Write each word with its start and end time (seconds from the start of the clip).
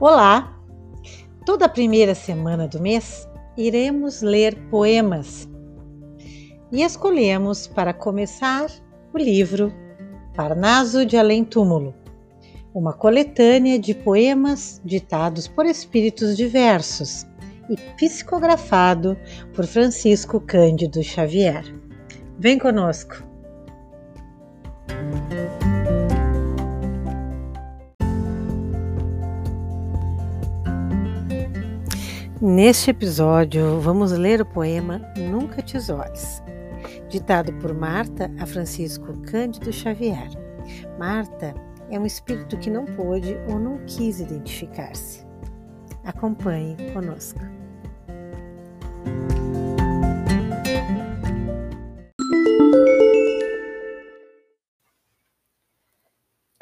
Olá! 0.00 0.56
Toda 1.44 1.68
primeira 1.68 2.14
semana 2.14 2.68
do 2.68 2.80
mês 2.80 3.28
iremos 3.56 4.22
ler 4.22 4.56
poemas 4.70 5.48
e 6.70 6.84
escolhemos 6.84 7.66
para 7.66 7.92
começar 7.92 8.70
o 9.12 9.18
livro 9.18 9.74
Parnaso 10.36 11.04
de 11.04 11.16
Além 11.16 11.44
Túmulo, 11.44 11.92
uma 12.72 12.92
coletânea 12.92 13.76
de 13.76 13.92
poemas 13.92 14.80
ditados 14.84 15.48
por 15.48 15.66
espíritos 15.66 16.36
diversos 16.36 17.26
e 17.68 17.76
psicografado 17.96 19.18
por 19.52 19.66
Francisco 19.66 20.40
Cândido 20.40 21.02
Xavier. 21.02 21.64
Vem 22.38 22.56
conosco! 22.56 23.27
Neste 32.40 32.92
episódio, 32.92 33.80
vamos 33.80 34.12
ler 34.12 34.40
o 34.40 34.46
poema 34.46 35.00
Nunca 35.16 35.60
Te 35.60 35.76
Isoles, 35.76 36.40
ditado 37.08 37.52
por 37.54 37.74
Marta 37.74 38.30
a 38.38 38.46
Francisco 38.46 39.12
Cândido 39.22 39.72
Xavier. 39.72 40.28
Marta 40.96 41.52
é 41.90 41.98
um 41.98 42.06
espírito 42.06 42.56
que 42.56 42.70
não 42.70 42.84
pôde 42.84 43.34
ou 43.48 43.58
não 43.58 43.84
quis 43.86 44.20
identificar-se. 44.20 45.26
Acompanhe 46.04 46.76
conosco. 46.92 47.40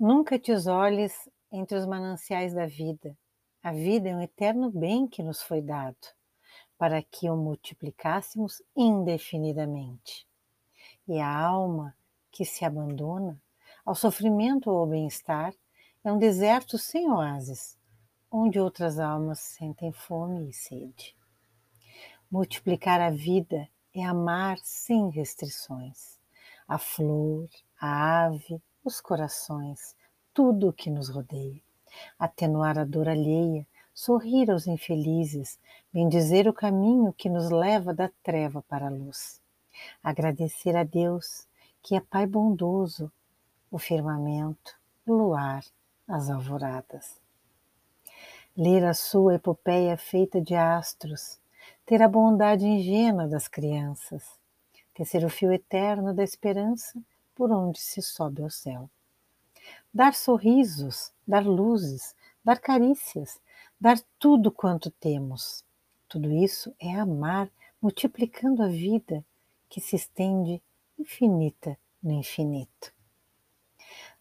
Nunca 0.00 0.38
te 0.38 0.50
isoles 0.50 1.12
entre 1.52 1.76
os 1.76 1.84
mananciais 1.84 2.54
da 2.54 2.64
vida 2.64 3.14
a 3.62 3.72
vida 3.72 4.08
é 4.08 4.14
um 4.14 4.22
eterno 4.22 4.70
bem 4.70 5.06
que 5.06 5.22
nos 5.22 5.42
foi 5.42 5.60
dado, 5.60 5.96
para 6.78 7.02
que 7.02 7.28
o 7.28 7.36
multiplicássemos 7.36 8.62
indefinidamente. 8.76 10.26
E 11.06 11.18
a 11.18 11.28
alma 11.28 11.96
que 12.30 12.44
se 12.44 12.64
abandona 12.64 13.40
ao 13.84 13.96
sofrimento 13.96 14.70
ou 14.70 14.78
ao 14.78 14.86
bem-estar 14.86 15.52
é 16.04 16.12
um 16.12 16.18
deserto 16.18 16.78
sem 16.78 17.10
oásis, 17.10 17.76
onde 18.30 18.60
outras 18.60 19.00
almas 19.00 19.40
sentem 19.40 19.92
fome 19.92 20.50
e 20.50 20.52
sede. 20.52 21.16
Multiplicar 22.30 23.00
a 23.00 23.10
vida 23.10 23.68
é 23.92 24.04
amar 24.04 24.58
sem 24.58 25.10
restrições. 25.10 26.16
A 26.68 26.78
flor, 26.78 27.48
a 27.80 28.26
ave, 28.26 28.62
os 28.84 29.00
corações, 29.00 29.96
tudo 30.32 30.68
o 30.68 30.72
que 30.72 30.90
nos 30.90 31.08
rodeia 31.08 31.67
atenuar 32.18 32.78
a 32.78 32.84
dor 32.84 33.08
alheia, 33.08 33.66
sorrir 33.98 34.48
aos 34.48 34.68
infelizes, 34.68 35.58
bendizer 35.92 36.46
o 36.46 36.52
caminho 36.52 37.12
que 37.12 37.28
nos 37.28 37.50
leva 37.50 37.92
da 37.92 38.08
treva 38.22 38.62
para 38.62 38.86
a 38.86 38.90
luz. 38.90 39.40
Agradecer 40.02 40.76
a 40.76 40.84
Deus, 40.84 41.48
que 41.82 41.96
é 41.96 42.00
Pai 42.00 42.24
bondoso, 42.24 43.10
o 43.70 43.78
firmamento, 43.78 44.78
o 45.04 45.12
luar, 45.12 45.64
as 46.06 46.30
alvoradas. 46.30 47.20
Ler 48.56 48.84
a 48.84 48.94
sua 48.94 49.34
epopeia 49.34 49.96
feita 49.96 50.40
de 50.40 50.54
astros, 50.54 51.40
ter 51.84 52.00
a 52.00 52.08
bondade 52.08 52.64
ingênua 52.64 53.26
das 53.26 53.48
crianças, 53.48 54.24
tecer 54.94 55.24
o 55.24 55.28
fio 55.28 55.52
eterno 55.52 56.14
da 56.14 56.22
esperança 56.22 57.00
por 57.34 57.50
onde 57.50 57.80
se 57.80 58.00
sobe 58.00 58.42
ao 58.42 58.50
céu 58.50 58.88
dar 59.92 60.14
sorrisos, 60.14 61.12
dar 61.26 61.46
luzes, 61.46 62.14
dar 62.44 62.58
carícias, 62.60 63.40
dar 63.80 63.98
tudo 64.18 64.50
quanto 64.50 64.90
temos. 64.90 65.64
Tudo 66.08 66.32
isso 66.32 66.74
é 66.80 66.94
amar, 66.94 67.50
multiplicando 67.80 68.62
a 68.62 68.68
vida 68.68 69.24
que 69.68 69.80
se 69.80 69.96
estende 69.96 70.62
infinita 70.98 71.78
no 72.02 72.12
infinito. 72.12 72.92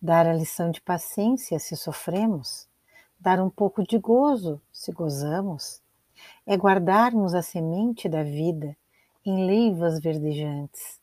Dar 0.02 0.28
a 0.28 0.34
lição 0.34 0.70
de 0.70 0.82
paciência 0.82 1.60
se 1.60 1.76
sofremos, 1.76 2.68
dar 3.20 3.42
um 3.42 3.50
pouco 3.50 3.84
de 3.84 3.98
gozo 3.98 4.62
se 4.72 4.92
gozamos, 4.92 5.82
é 6.46 6.56
guardarmos 6.56 7.34
a 7.34 7.42
semente 7.42 8.08
da 8.08 8.24
vida 8.24 8.76
em 9.26 9.46
leivas 9.46 10.00
verdejantes, 10.00 11.00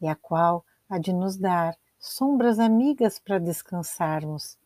e 0.00 0.06
a 0.06 0.14
qual 0.14 0.64
há 0.88 0.98
de 0.98 1.12
nos 1.12 1.36
dar 1.36 1.76
sombras 1.98 2.58
amigas 2.58 3.18
para 3.18 3.38
descansarmos, 3.38 4.58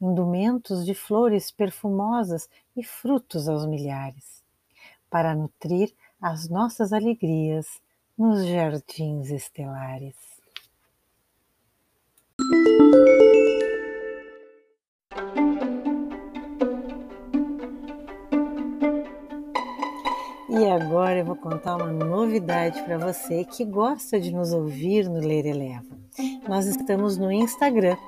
indumentos 0.00 0.84
de 0.84 0.94
flores 0.94 1.50
perfumosas 1.50 2.48
e 2.76 2.82
frutos 2.82 3.48
aos 3.48 3.66
milhares, 3.66 4.42
para 5.10 5.34
nutrir 5.34 5.94
as 6.20 6.48
nossas 6.48 6.92
alegrias 6.92 7.80
nos 8.16 8.44
jardins 8.46 9.30
estelares. 9.30 10.35
E 20.58 20.64
agora 20.70 21.18
eu 21.18 21.24
vou 21.26 21.36
contar 21.36 21.76
uma 21.76 21.92
novidade 21.92 22.82
para 22.82 22.96
você 22.96 23.44
que 23.44 23.62
gosta 23.62 24.18
de 24.18 24.32
nos 24.32 24.54
ouvir 24.54 25.06
no 25.06 25.20
Ler 25.20 25.44
Eleva. 25.44 25.84
Nós 26.48 26.64
estamos 26.64 27.18
no 27.18 27.30
Instagram. 27.30 27.98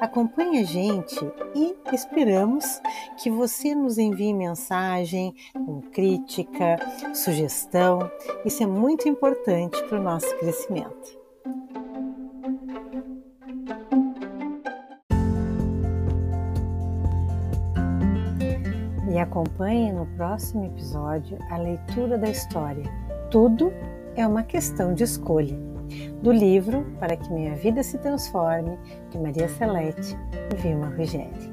Acompanhe 0.00 0.60
a 0.60 0.64
gente 0.64 1.18
e 1.52 1.74
esperamos 1.92 2.80
que 3.20 3.28
você 3.28 3.74
nos 3.74 3.98
envie 3.98 4.32
mensagem 4.32 5.34
com 5.52 5.80
crítica, 5.80 6.76
sugestão. 7.12 8.08
Isso 8.44 8.62
é 8.62 8.66
muito 8.66 9.08
importante 9.08 9.82
para 9.88 9.98
o 9.98 10.02
nosso 10.02 10.32
crescimento. 10.38 11.25
E 19.16 19.18
acompanhe 19.18 19.90
no 19.92 20.04
próximo 20.08 20.66
episódio 20.66 21.38
a 21.48 21.56
leitura 21.56 22.18
da 22.18 22.28
história. 22.28 22.84
Tudo 23.30 23.72
é 24.14 24.26
uma 24.26 24.42
questão 24.42 24.92
de 24.92 25.04
escolha 25.04 25.56
do 26.20 26.30
livro 26.30 26.84
Para 27.00 27.16
que 27.16 27.32
Minha 27.32 27.54
Vida 27.54 27.82
se 27.82 27.96
Transforme, 27.96 28.78
de 29.08 29.18
Maria 29.18 29.48
Celeste 29.48 30.14
e 30.52 30.56
Vilma 30.56 30.88
Ruggeri. 30.88 31.50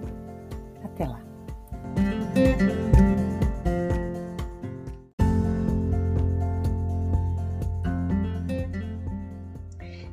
Até 0.84 1.06
lá! 1.06 1.22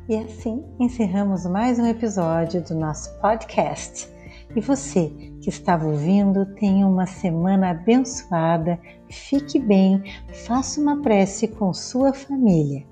E 0.09 0.17
assim 0.17 0.65
encerramos 0.79 1.45
mais 1.47 1.81
um 1.81 1.87
episódio 1.87 2.63
do 2.63 2.77
nosso 2.77 3.13
podcast. 3.19 4.09
E 4.55 4.61
você 4.61 5.09
que 5.41 5.49
estava 5.49 5.87
ouvindo, 5.87 6.45
tenha 6.55 6.87
uma 6.87 7.07
semana 7.07 7.71
abençoada, 7.71 8.79
fique 9.09 9.59
bem, 9.59 10.03
faça 10.47 10.81
uma 10.81 11.01
prece 11.01 11.49
com 11.49 11.73
sua 11.73 12.13
família. 12.13 12.85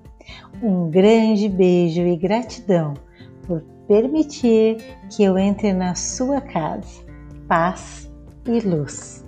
Um 0.62 0.88
grande 0.90 1.48
beijo 1.48 2.02
e 2.02 2.16
gratidão 2.16 2.94
por 3.46 3.62
permitir 3.86 4.76
que 5.10 5.24
eu 5.24 5.36
entre 5.36 5.72
na 5.72 5.94
sua 5.94 6.40
casa. 6.40 7.04
Paz 7.48 8.10
e 8.46 8.60
luz. 8.60 9.27